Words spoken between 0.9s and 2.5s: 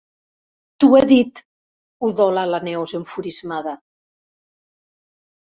he dit! —udola